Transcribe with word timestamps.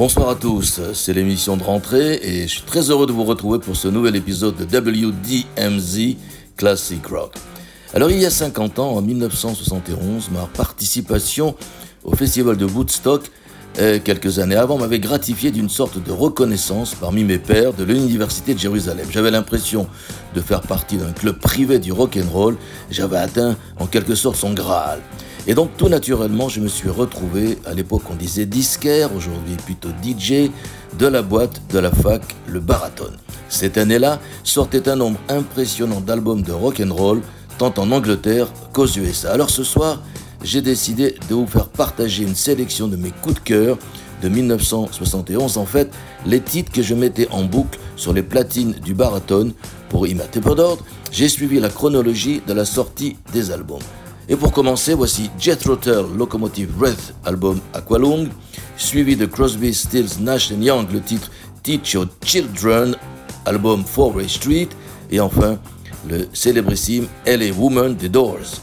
Bonsoir 0.00 0.30
à 0.30 0.34
tous, 0.34 0.80
c'est 0.94 1.12
l'émission 1.12 1.58
de 1.58 1.62
rentrée 1.62 2.18
et 2.22 2.48
je 2.48 2.54
suis 2.54 2.62
très 2.62 2.88
heureux 2.88 3.06
de 3.06 3.12
vous 3.12 3.24
retrouver 3.24 3.58
pour 3.58 3.76
ce 3.76 3.86
nouvel 3.86 4.16
épisode 4.16 4.56
de 4.56 4.64
WDMZ 4.64 6.16
Classic 6.56 7.06
Rock. 7.06 7.34
Alors 7.92 8.10
il 8.10 8.18
y 8.18 8.24
a 8.24 8.30
50 8.30 8.78
ans, 8.78 8.92
en 8.92 9.02
1971, 9.02 10.30
ma 10.30 10.46
participation 10.46 11.54
au 12.02 12.16
festival 12.16 12.56
de 12.56 12.64
Woodstock, 12.64 13.24
euh, 13.78 13.98
quelques 14.02 14.38
années 14.38 14.56
avant, 14.56 14.78
m'avait 14.78 15.00
gratifié 15.00 15.50
d'une 15.50 15.68
sorte 15.68 16.02
de 16.02 16.12
reconnaissance 16.12 16.94
parmi 16.94 17.22
mes 17.22 17.36
pairs 17.36 17.74
de 17.74 17.84
l'Université 17.84 18.54
de 18.54 18.58
Jérusalem. 18.58 19.06
J'avais 19.10 19.30
l'impression 19.30 19.86
de 20.34 20.40
faire 20.40 20.62
partie 20.62 20.96
d'un 20.96 21.12
club 21.12 21.38
privé 21.38 21.78
du 21.78 21.92
rock 21.92 22.16
and 22.16 22.30
roll, 22.32 22.56
j'avais 22.90 23.18
atteint 23.18 23.54
en 23.78 23.86
quelque 23.86 24.14
sorte 24.14 24.36
son 24.36 24.54
Graal. 24.54 25.02
Et 25.46 25.54
donc 25.54 25.70
tout 25.76 25.88
naturellement, 25.88 26.48
je 26.48 26.60
me 26.60 26.68
suis 26.68 26.90
retrouvé, 26.90 27.58
à 27.64 27.72
l'époque 27.72 28.02
on 28.10 28.14
disait 28.14 28.46
disquaire, 28.46 29.14
aujourd'hui 29.14 29.56
plutôt 29.56 29.88
DJ, 29.88 30.50
de 30.98 31.06
la 31.06 31.22
boîte 31.22 31.62
de 31.70 31.78
la 31.78 31.90
fac, 31.90 32.22
le 32.46 32.60
Baraton. 32.60 33.10
Cette 33.48 33.78
année-là 33.78 34.20
sortait 34.44 34.88
un 34.88 34.96
nombre 34.96 35.18
impressionnant 35.28 36.00
d'albums 36.00 36.42
de 36.42 36.52
rock 36.52 36.82
and 36.84 36.94
roll, 36.94 37.22
tant 37.58 37.72
en 37.78 37.90
Angleterre 37.90 38.48
qu'aux 38.72 38.86
USA. 38.86 39.32
Alors 39.32 39.50
ce 39.50 39.64
soir, 39.64 40.02
j'ai 40.42 40.62
décidé 40.62 41.16
de 41.28 41.34
vous 41.34 41.46
faire 41.46 41.68
partager 41.68 42.22
une 42.22 42.34
sélection 42.34 42.88
de 42.88 42.96
mes 42.96 43.10
coups 43.10 43.36
de 43.36 43.40
cœur 43.40 43.78
de 44.22 44.28
1971, 44.28 45.56
en 45.56 45.66
fait, 45.66 45.90
les 46.26 46.40
titres 46.40 46.72
que 46.72 46.82
je 46.82 46.94
mettais 46.94 47.28
en 47.30 47.44
boucle 47.44 47.78
sur 47.96 48.12
les 48.12 48.22
platines 48.22 48.72
du 48.84 48.94
Baraton. 48.94 49.52
Pour 49.88 50.06
y 50.06 50.14
peu 50.14 50.54
d'ordre, 50.54 50.84
j'ai 51.10 51.28
suivi 51.28 51.58
la 51.58 51.70
chronologie 51.70 52.42
de 52.46 52.52
la 52.52 52.64
sortie 52.64 53.16
des 53.32 53.50
albums. 53.50 53.80
Et 54.28 54.36
pour 54.36 54.52
commencer, 54.52 54.94
voici 54.94 55.30
Jethro 55.38 55.76
Tull 55.76 56.16
Locomotive 56.16 56.70
Breath, 56.72 57.14
album 57.24 57.60
Aqualung, 57.74 58.28
suivi 58.76 59.16
de 59.16 59.26
Crosby, 59.26 59.74
Stills, 59.74 60.20
Nash 60.20 60.50
Young, 60.50 60.86
le 60.92 61.00
titre 61.00 61.30
Teach 61.62 61.92
Your 61.94 62.06
Children, 62.24 62.96
album 63.44 63.84
Four 63.84 64.16
Way 64.16 64.28
Street, 64.28 64.68
et 65.10 65.20
enfin 65.20 65.58
le 66.08 66.28
célébrissime 66.32 67.06
LA 67.26 67.52
Woman 67.56 67.96
The 67.96 68.06
Doors. 68.06 68.62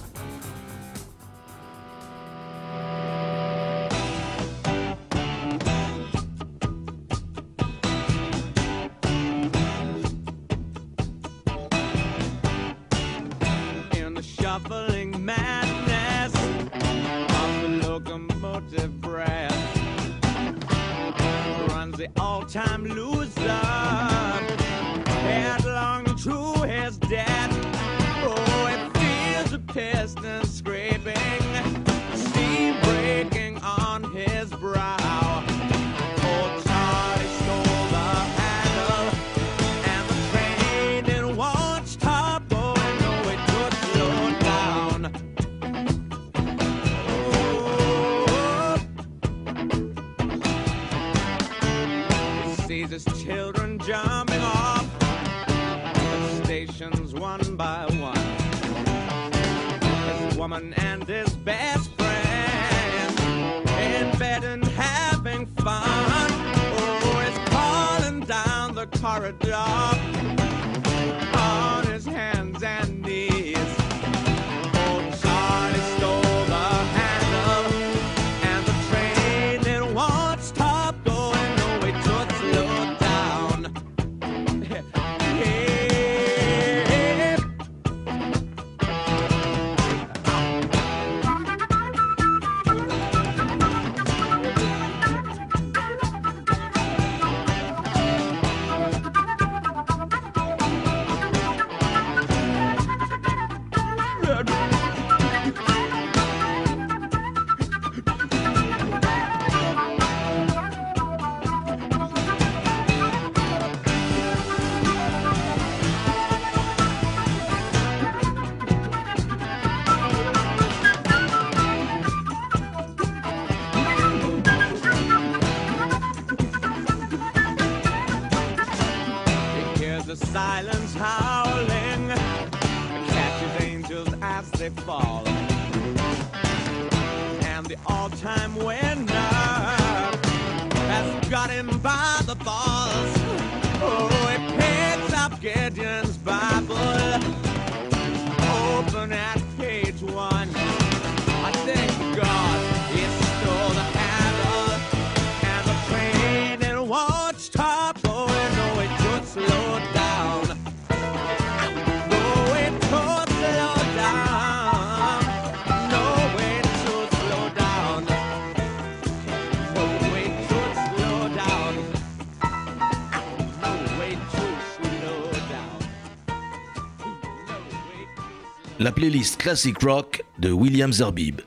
Playlist 179.08 179.40
Classic 179.40 179.82
Rock 179.84 180.20
de 180.38 180.52
William 180.54 180.92
Zerbib. 180.92 181.42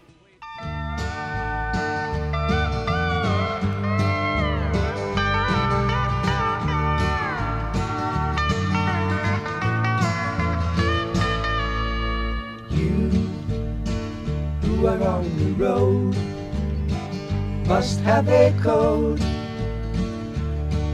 Are 14.80 15.02
on 15.04 15.24
the 15.38 15.52
road 15.62 16.16
must 17.68 18.00
have 18.00 18.28
a 18.28 18.52
code 18.62 19.20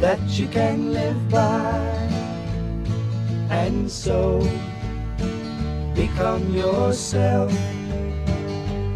that 0.01 0.21
you 0.31 0.49
can 0.49 0.93
live 0.93 1.31
by. 1.31 1.79
And 3.49 3.89
so 3.91 4.41
become 5.97 6.53
yourself 6.53 7.51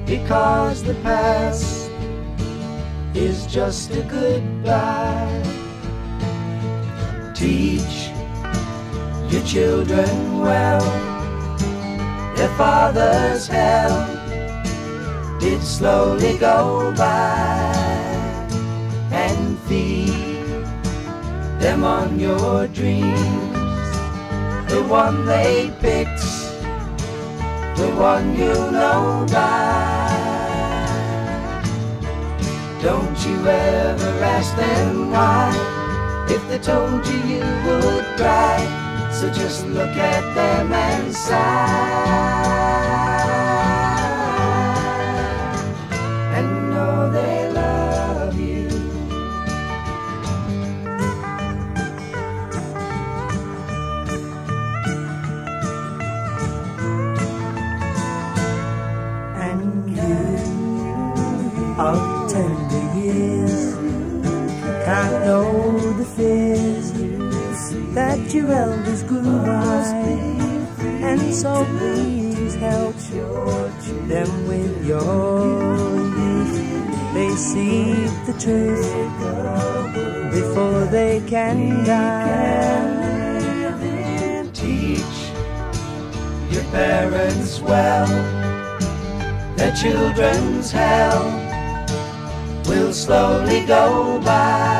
because 0.04 0.82
the 0.82 0.94
past 1.02 1.90
is 3.14 3.46
just 3.46 3.90
a 3.92 4.02
goodbye. 4.02 5.42
Teach 7.34 8.10
your 9.32 9.42
children 9.44 10.40
well, 10.40 10.84
their 12.36 12.54
father's 12.58 13.46
hell 13.46 14.06
did 15.40 15.62
slowly 15.62 16.36
go 16.36 16.92
by 16.98 17.72
and 19.10 19.58
feed 19.60 20.10
them 21.60 21.82
on 21.82 22.20
your 22.20 22.66
dreams, 22.66 23.54
the 24.70 24.84
one 24.86 25.24
they 25.24 25.72
picked 25.80 26.39
the 27.76 27.88
one 27.96 28.36
you 28.36 28.54
know 28.70 29.26
by. 29.30 30.20
Don't 32.82 33.26
you 33.26 33.36
ever 33.46 34.24
ask 34.24 34.56
them 34.56 35.10
why, 35.10 35.52
if 36.28 36.46
they 36.48 36.58
told 36.58 37.06
you 37.06 37.18
you 37.34 37.44
would 37.66 38.04
cry. 38.16 38.58
So 39.12 39.30
just 39.30 39.66
look 39.66 39.96
at 39.96 40.34
them 40.34 40.72
and 40.72 41.14
sigh. 41.14 42.59
Elders 68.50 69.02
grew 69.02 69.22
by. 69.22 69.84
And 70.80 71.34
so 71.34 71.64
please 71.78 72.54
help 72.56 72.96
them 74.08 74.46
with 74.46 74.86
your 74.86 75.96
youth. 76.18 76.56
They 77.14 77.34
see 77.36 77.92
the 78.26 78.34
truth 78.38 78.86
before 80.32 80.84
they 80.86 81.20
can 81.26 81.84
die. 81.84 83.00
Teach 84.52 85.32
your 86.50 86.64
parents 86.70 87.60
well, 87.60 88.06
their 89.56 89.74
children's 89.74 90.70
hell 90.70 91.22
will 92.66 92.92
slowly 92.92 93.64
go 93.66 94.20
by. 94.24 94.79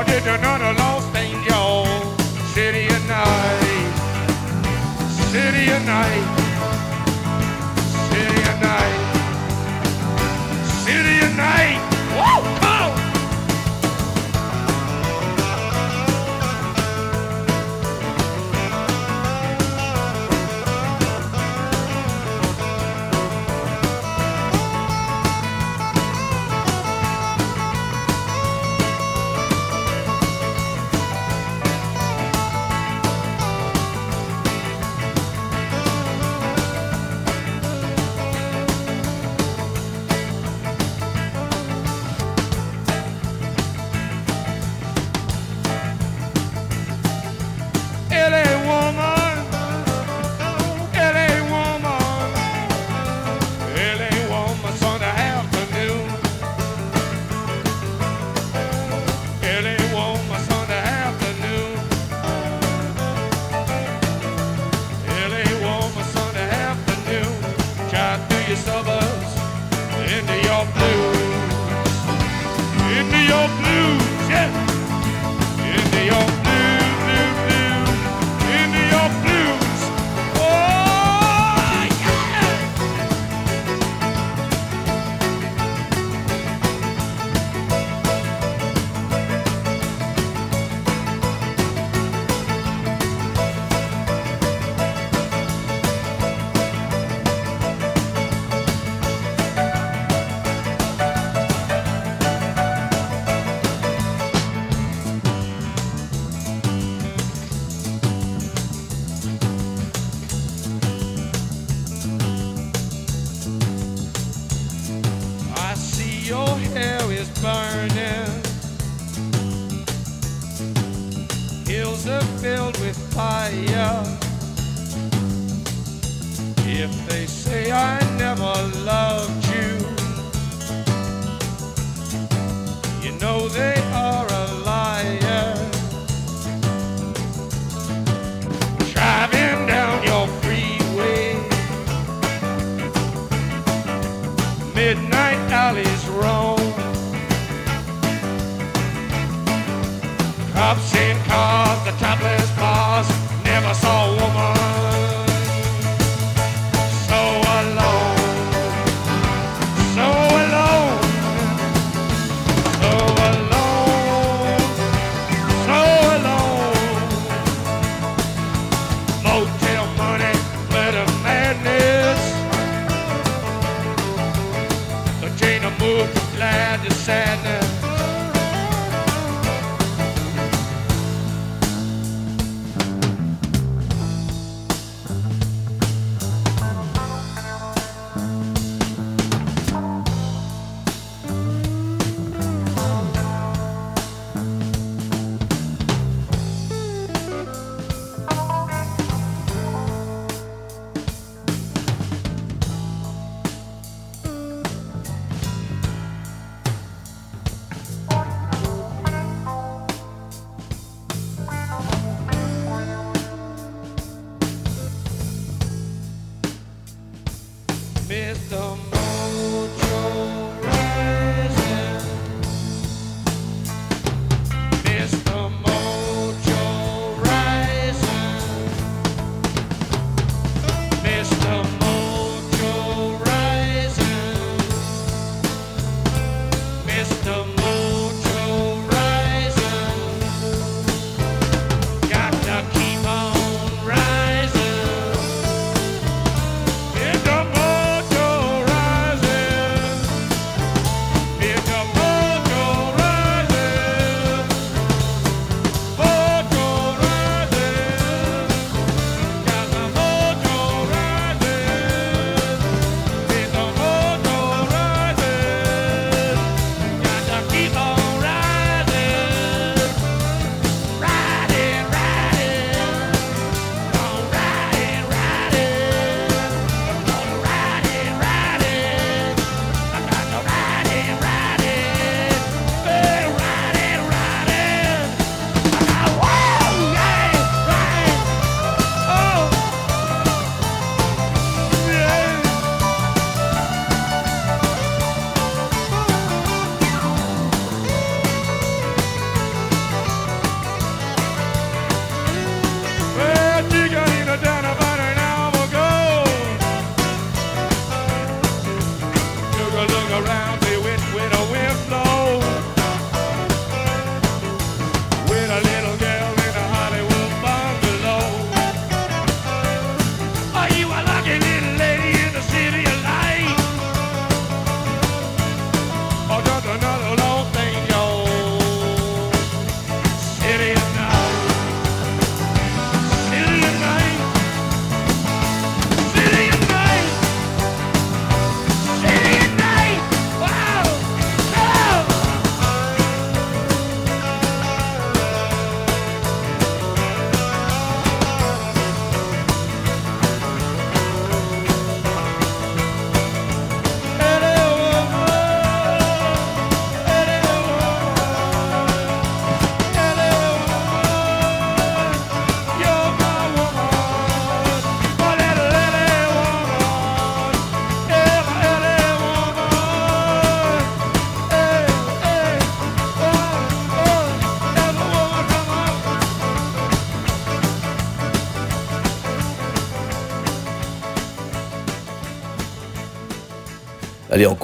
Or 0.00 0.04
did 0.04 0.26
another 0.26 0.72
lost 0.78 1.14
angel, 1.14 1.84
city 2.54 2.86
at 2.86 3.04
night, 3.06 3.92
city 5.30 5.70
at 5.70 5.84
night. 5.84 6.49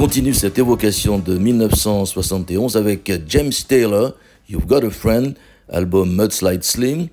continue 0.06 0.34
cette 0.34 0.56
évocation 0.56 1.18
de 1.18 1.36
1971 1.36 2.76
avec 2.76 3.10
James 3.26 3.50
Taylor, 3.66 4.14
You've 4.48 4.64
Got 4.64 4.84
a 4.86 4.90
Friend, 4.90 5.34
album 5.68 6.14
Mudslide 6.14 6.62
Slim, 6.62 7.08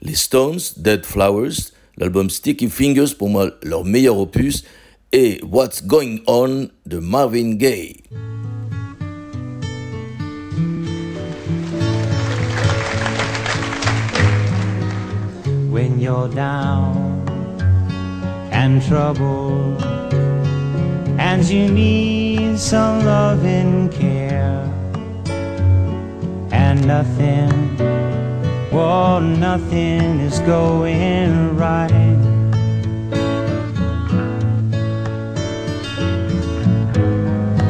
les 0.00 0.14
Stones, 0.14 0.58
Dead 0.78 1.04
Flowers, 1.04 1.74
l'album 1.98 2.30
Sticky 2.30 2.70
Fingers, 2.70 3.14
pour 3.18 3.28
moi 3.28 3.50
leur 3.62 3.84
meilleur 3.84 4.16
opus, 4.16 4.64
et 5.12 5.38
What's 5.44 5.84
Going 5.84 6.20
On 6.26 6.68
de 6.86 6.98
Marvin 6.98 7.56
Gaye. 7.56 7.98
some 22.60 23.06
loving 23.06 23.88
care. 23.88 24.60
And 26.52 26.86
nothing, 26.86 27.50
well 28.70 29.20
nothing 29.22 30.20
is 30.20 30.40
going 30.40 31.56
right. 31.56 31.88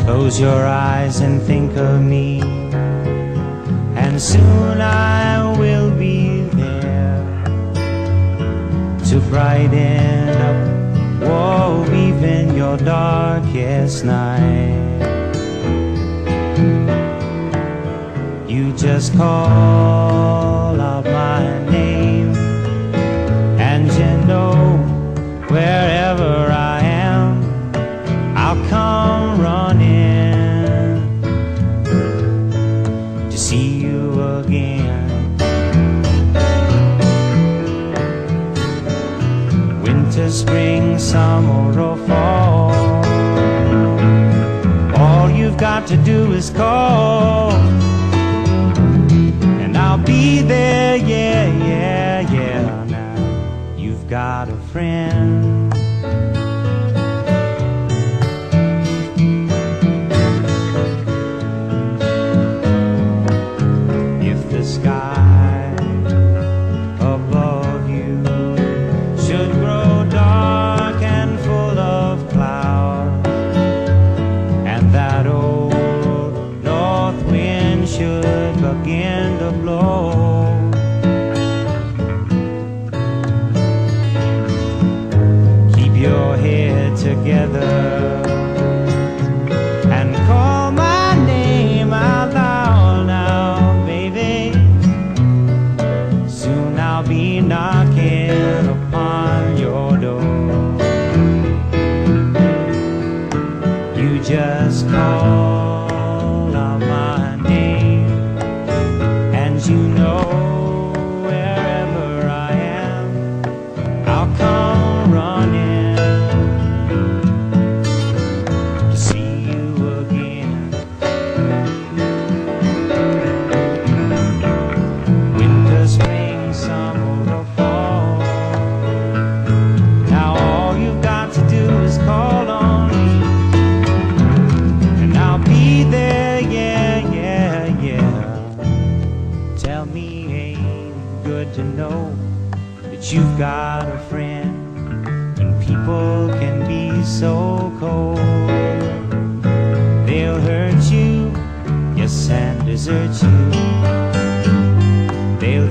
Close 0.04 0.40
your 0.40 0.66
eyes 0.66 1.20
and 1.20 1.40
think 1.40 1.76
of 1.76 2.02
me. 2.02 2.40
And 3.94 4.20
soon 4.20 4.80
I 4.80 5.56
will 5.56 5.90
be 5.96 6.40
there 6.40 7.22
To 9.08 9.20
brighten 9.30 10.28
up 10.30 10.79
Whoa, 11.20 11.84
even 11.92 12.56
your 12.56 12.76
darkest 12.78 14.04
night. 14.04 14.88
You 18.48 18.72
just 18.72 19.14
call 19.16 20.80
out 20.80 21.04
my 21.04 21.70
name. 21.70 21.99
spring, 40.30 40.98
summer, 40.98 41.78
or 41.80 41.96
fall. 42.06 42.72
All 44.96 45.30
you've 45.30 45.56
got 45.56 45.86
to 45.88 45.96
do 45.96 46.32
is 46.32 46.50
call, 46.50 47.52
and 49.62 49.76
I'll 49.76 49.98
be 49.98 50.42
there, 50.42 50.96
yeah, 50.96 51.46
yeah, 51.66 52.20
yeah. 52.32 52.84
Now 52.84 53.76
you've 53.76 54.08
got 54.08 54.48
a 54.48 54.56
friend. 54.72 55.19
begin 78.90 79.38
to 79.38 79.52
blow. 79.62 80.29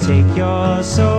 take 0.10 0.36
your 0.36 0.82
soul. 0.82 1.19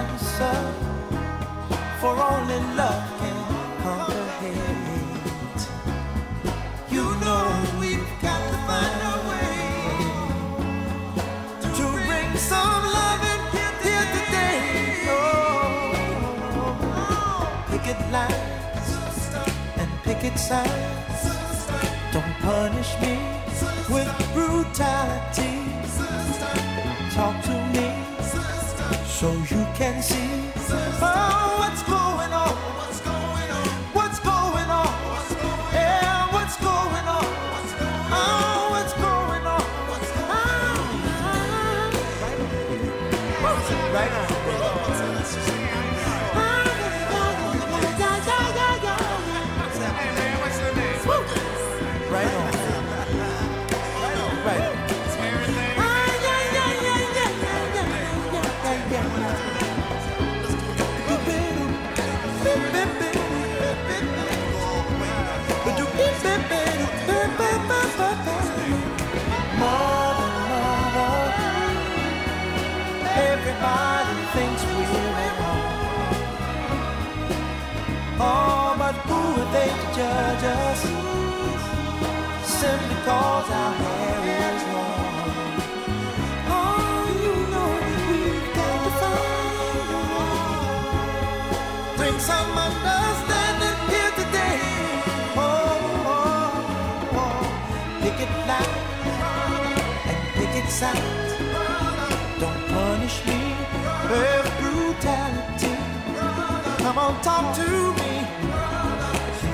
answer, 0.31 0.57
for 1.99 2.15
only 2.15 2.59
love 2.75 3.03
can 3.19 3.37
conquer 3.83 4.25
hate. 4.39 5.63
You 6.89 7.03
know 7.23 7.45
we've 7.79 8.11
got 8.21 8.39
to 8.51 8.57
find 8.67 9.01
a 9.11 9.15
way 9.29 9.55
to 11.77 11.85
bring 12.07 12.31
some 12.37 12.83
love 12.97 13.23
and 13.33 13.43
here, 13.53 13.75
here 13.83 14.07
today. 14.17 14.59
Oh, 15.09 15.91
picket 17.69 18.01
lines 18.11 18.89
and 19.77 19.89
picket 20.03 20.37
signs. 20.39 21.21
Don't 22.13 22.35
punish 22.41 22.91
me 23.01 23.13
with 23.89 24.09
brutality. 24.33 25.53
Talk 27.13 27.35
to 27.43 27.53
me 27.73 27.90
so 29.21 29.31
you 29.33 29.63
can 29.75 30.01
see 30.01 30.17
oh, 30.99 31.55
what's 31.59 31.83
going. 31.83 32.00
Oh, 78.23 78.75
but 78.77 78.95
who 79.09 79.19
are 79.41 79.51
they 79.53 79.69
to 79.69 79.87
judge 79.97 80.45
us? 80.45 80.81
Simply 82.45 82.97
cause 83.05 83.49
our 83.51 83.73
hair 83.81 84.21
is 84.55 84.63
long. 84.73 85.55
Oh, 86.57 87.03
you 87.23 87.35
know 87.53 87.71
we've 88.09 88.49
got 88.55 88.77
to 88.85 88.91
find 89.01 89.89
a. 89.99 90.03
Bring 91.97 92.19
some 92.19 92.51
understanding 92.67 93.79
here 93.91 94.13
today. 94.21 94.59
Oh, 95.37 96.09
oh, 96.15 97.19
oh. 97.21 98.01
Picket 98.03 98.33
line 98.49 99.79
and 100.11 100.21
picket 100.35 100.69
signs. 100.71 100.99
Don't 101.21 101.30
Come 106.93 107.15
on, 107.15 107.21
talk 107.21 107.55
to 107.55 107.69
me. 108.03 108.17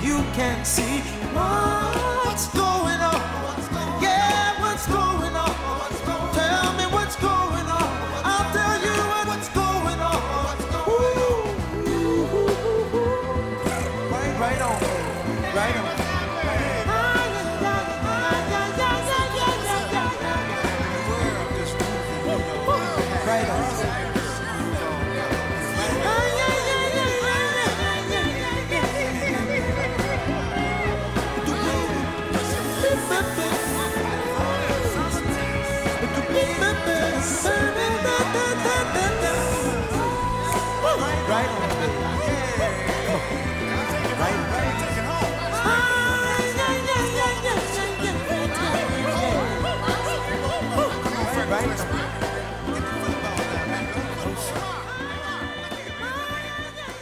You 0.01 0.23
can 0.33 0.65
see 0.65 1.01
what's 1.35 2.47
going 2.47 2.99
on. 2.99 3.36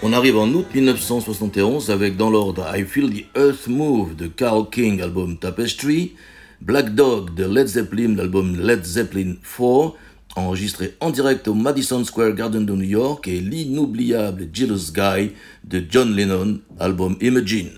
On. 0.01 0.13
Arrive 0.13 0.37
en 0.37 0.47
août 0.49 0.67
1971 0.73 1.91
avec 1.91 2.15
dans 2.15 2.29
l'ordre 2.29 2.65
I 2.73 2.85
Feel 2.85 3.09
the 3.09 3.25
Earth 3.37 3.67
Move 3.67 4.15
de 4.15 4.27
Carl 4.27 4.69
King, 4.69 5.01
album 5.01 5.37
Tapestry, 5.37 6.13
Black 6.61 6.95
Dog 6.95 7.33
de 7.35 7.45
Led 7.45 7.67
Zeppelin, 7.67 8.15
l'album 8.15 8.57
Led 8.57 8.85
Zeppelin 8.85 9.35
4, 9.57 9.95
enregistré 10.37 10.93
en 11.01 11.09
direct 11.09 11.47
au 11.47 11.53
Madison 11.53 12.03
Square 12.03 12.33
Garden 12.33 12.65
de 12.65 12.73
New 12.73 12.83
York, 12.83 13.27
et 13.27 13.39
l'inoubliable 13.39 14.47
Jealous 14.53 14.93
Guy 14.93 15.31
de 15.63 15.83
John 15.89 16.15
Lennon, 16.15 16.59
album 16.79 17.17
Imagine. 17.19 17.71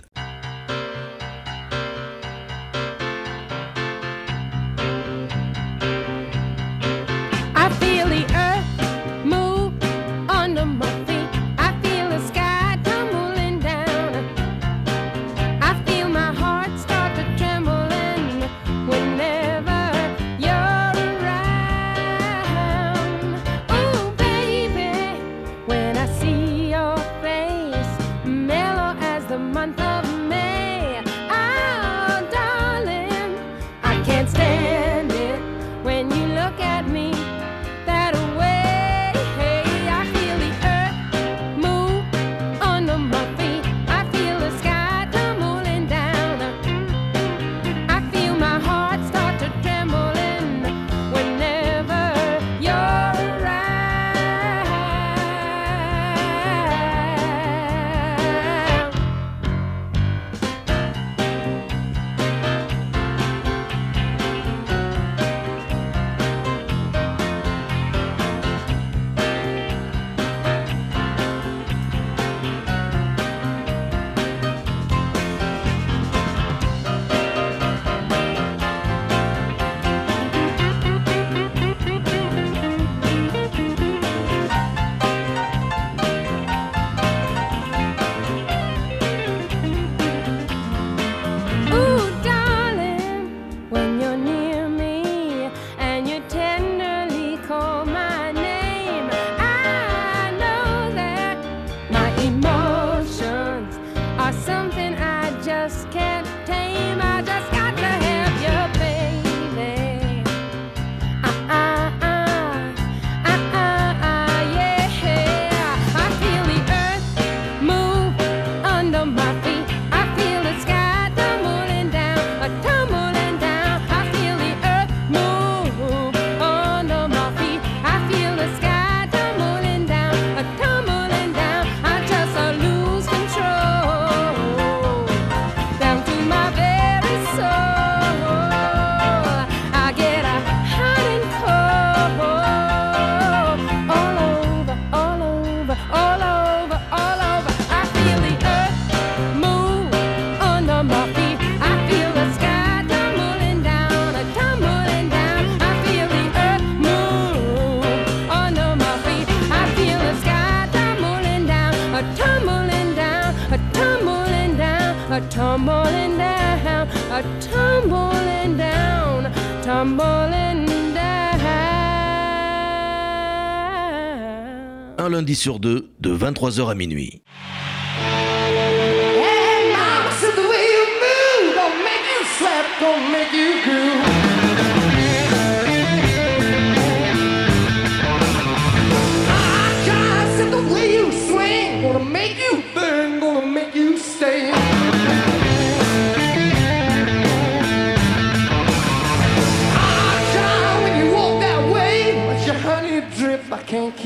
lundi 175.28 175.36
sur 175.36 175.60
deux 175.60 175.90
de 176.00 176.16
23h 176.16 176.72
à 176.72 176.74
minuit. 176.74 177.22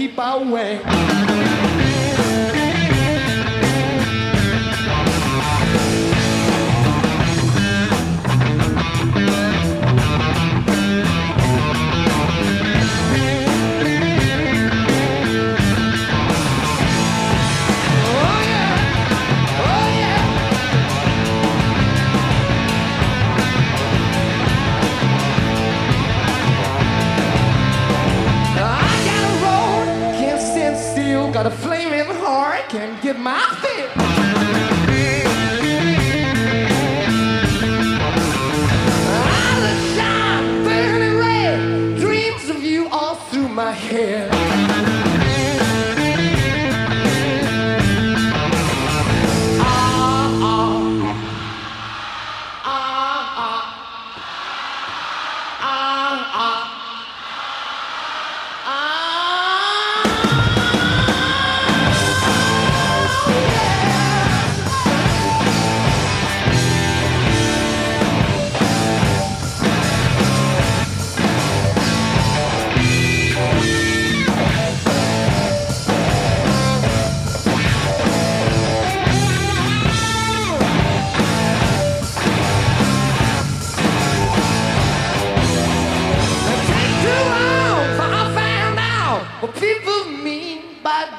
keep 0.02 0.18
our 0.18 0.44
way. 0.44 1.31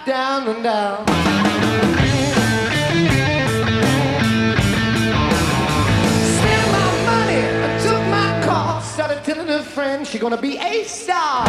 down 0.07 0.49
and 0.49 0.63
down. 0.65 1.07
Spent 6.37 6.67
my 6.73 6.91
money, 7.07 7.43
I 7.63 7.79
took 7.83 8.03
my 8.11 8.41
car, 8.45 8.83
started 8.83 9.23
telling 9.23 9.49
a 9.51 9.63
friend 9.63 10.07
she's 10.07 10.21
gonna 10.21 10.37
be 10.41 10.59
a 10.59 10.85
star. 10.85 11.45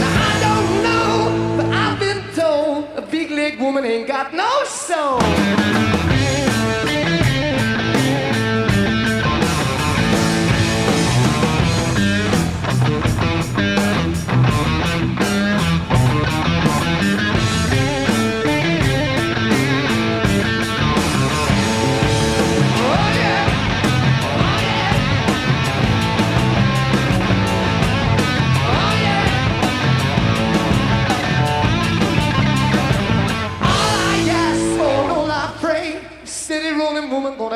Now 0.00 0.14
I 0.28 0.32
don't 0.46 0.70
know, 0.86 1.56
but 1.56 1.66
I've 1.66 1.98
been 1.98 2.22
told 2.34 2.88
a 2.96 3.02
big 3.02 3.30
leg 3.30 3.60
woman 3.60 3.84
ain't 3.84 4.08
got 4.08 4.32
no 4.32 4.64
soul. 4.64 5.25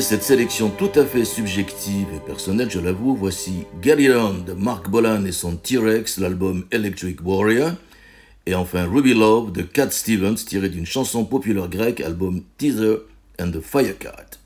cette 0.00 0.22
sélection 0.22 0.70
tout 0.70 0.90
à 0.96 1.04
fait 1.04 1.24
subjective 1.24 2.06
et 2.16 2.18
personnelle, 2.18 2.70
je 2.70 2.80
l'avoue, 2.80 3.14
voici 3.14 3.64
Get 3.82 3.96
de 3.96 4.52
Mark 4.52 4.88
Bolan 4.88 5.24
et 5.24 5.32
son 5.32 5.56
T-Rex, 5.56 6.18
l'album 6.18 6.64
Electric 6.72 7.24
Warrior. 7.24 7.72
Et 8.46 8.54
enfin 8.54 8.86
Ruby 8.86 9.14
Love 9.14 9.52
de 9.52 9.62
Cat 9.62 9.90
Stevens, 9.90 10.34
tiré 10.34 10.68
d'une 10.68 10.86
chanson 10.86 11.24
populaire 11.24 11.68
grecque, 11.68 12.00
album 12.00 12.42
Teaser 12.58 12.96
and 13.40 13.52
the 13.52 13.60
Firecat. 13.60 14.43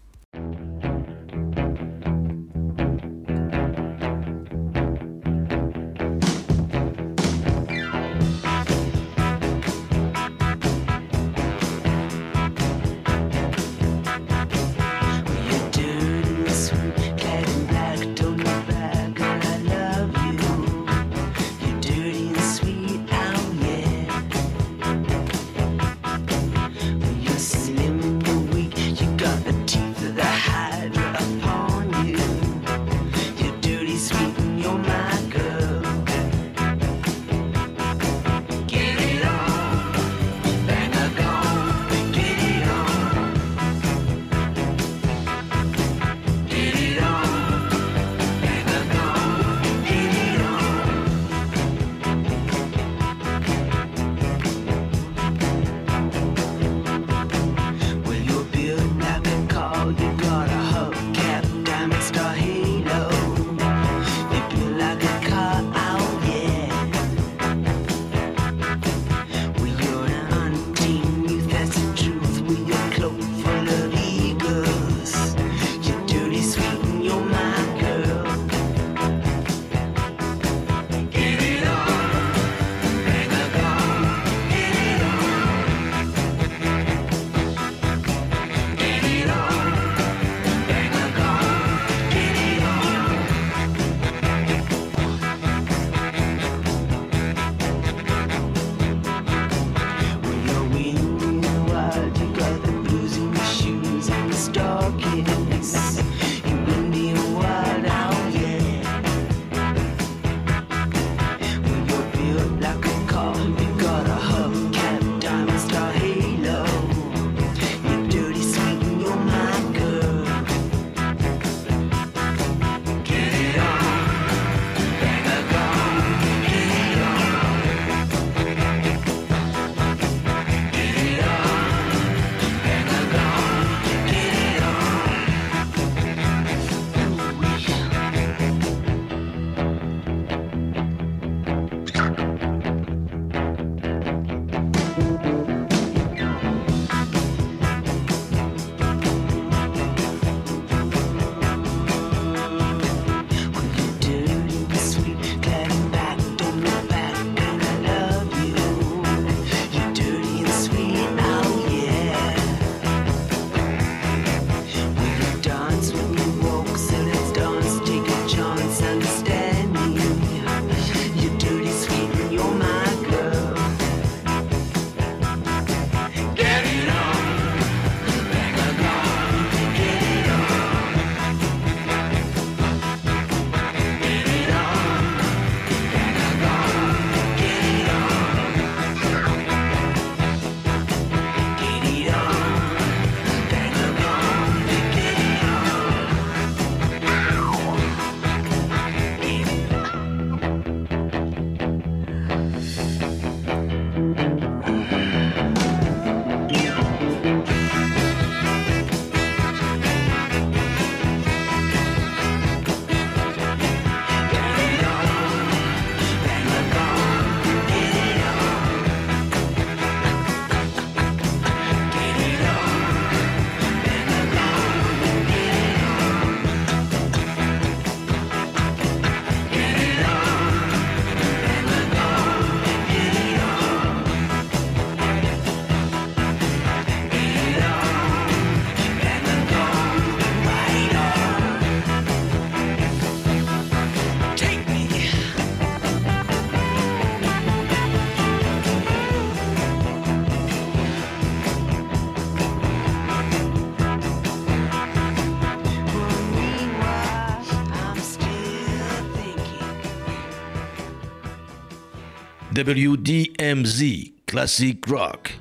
WDMZ 262.59 264.27
Classic 264.27 264.85
Rock. 264.89 265.38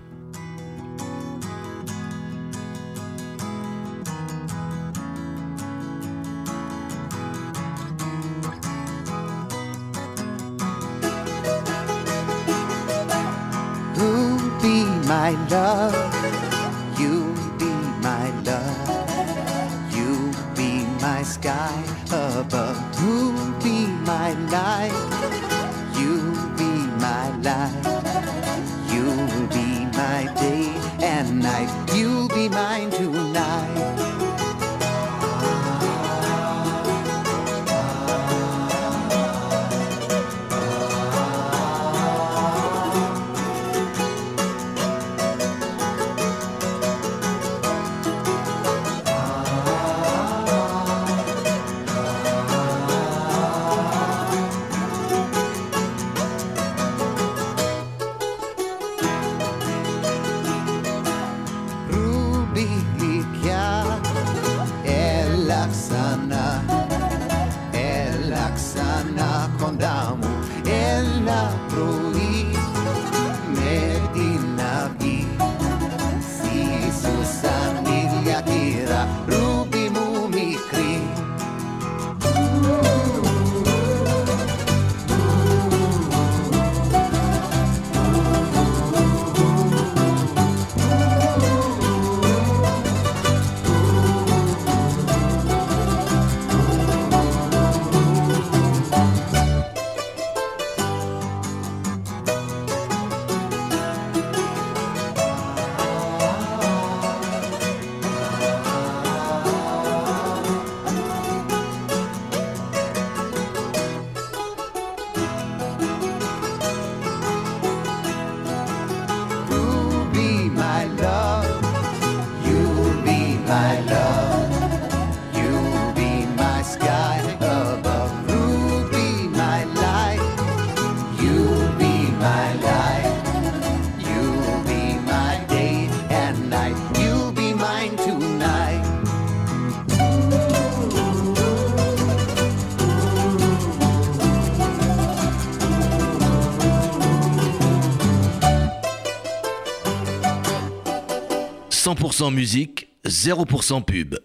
100% 152.17 152.31
musique, 152.31 152.87
0% 153.05 153.83
pub. 153.83 154.19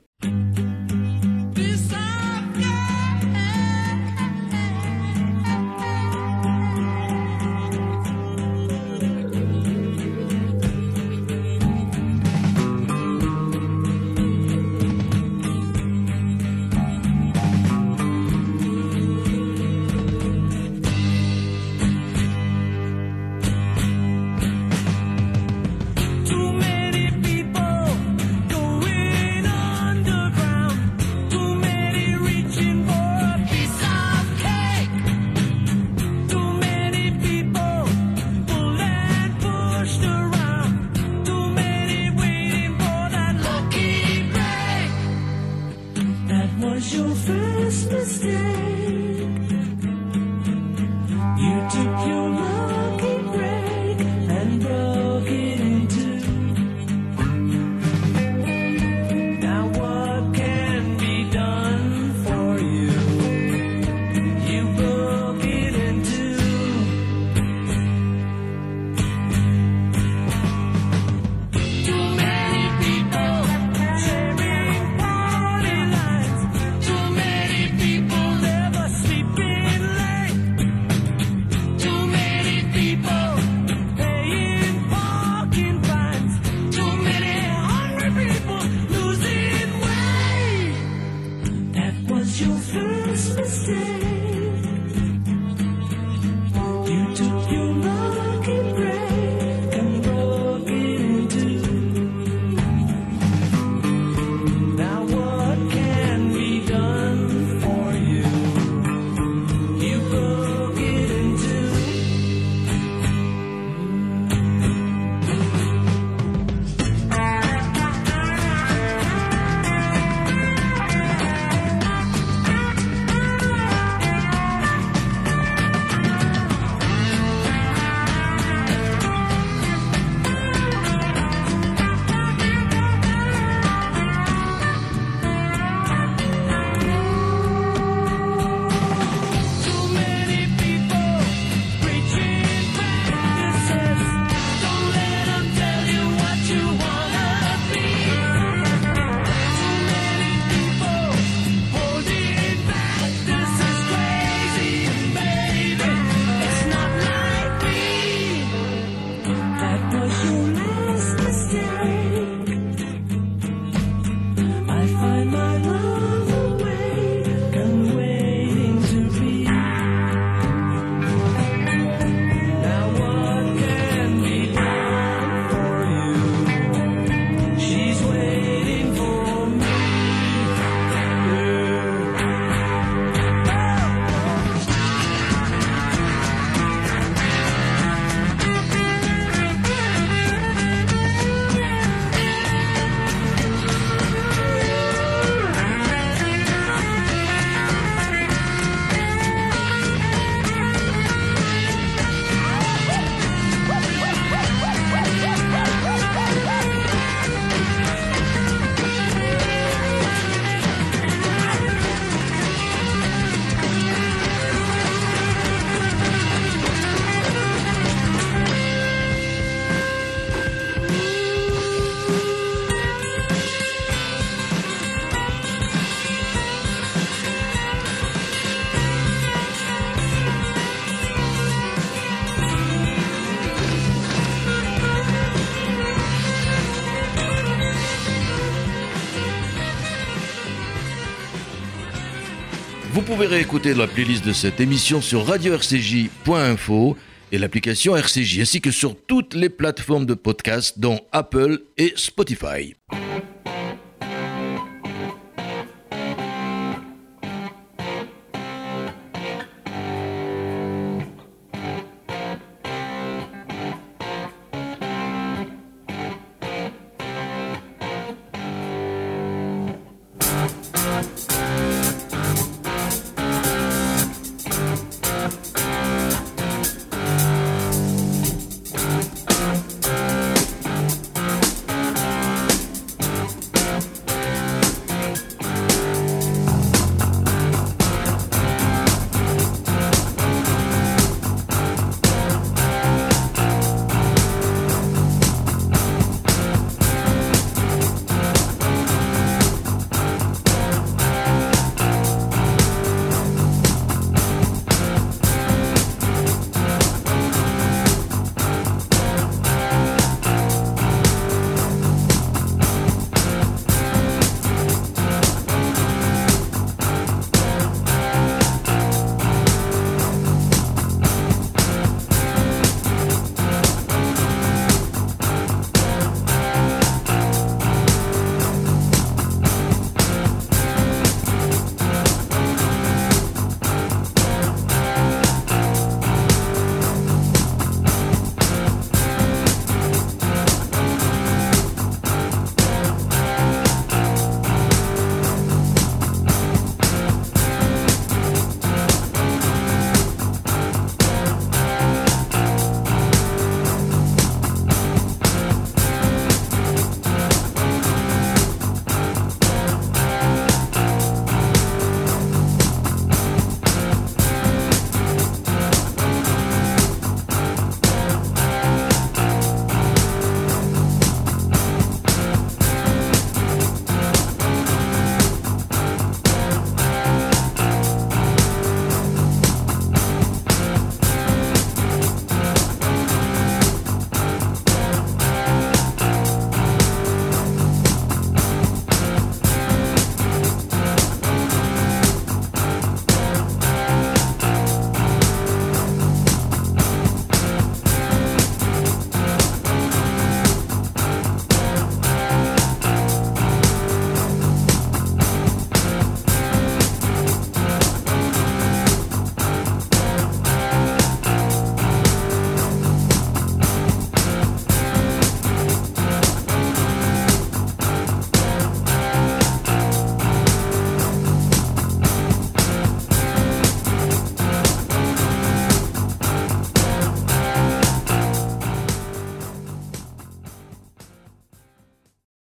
Pouvez 243.14 243.26
réécouter 243.26 243.74
la 243.74 243.86
playlist 243.86 244.24
de 244.24 244.32
cette 244.32 244.58
émission 244.58 245.02
sur 245.02 245.26
radio-rcj.info 245.26 246.96
et 247.30 247.36
l'application 247.36 247.94
RCJ, 247.94 248.40
ainsi 248.40 248.62
que 248.62 248.70
sur 248.70 248.96
toutes 249.06 249.34
les 249.34 249.50
plateformes 249.50 250.06
de 250.06 250.14
podcast, 250.14 250.78
dont 250.78 250.98
Apple 251.12 251.58
et 251.76 251.92
Spotify. 251.96 252.74